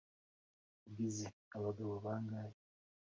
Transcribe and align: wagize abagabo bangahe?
wagize 0.83 1.25
abagabo 1.57 1.93
bangahe? 2.03 2.55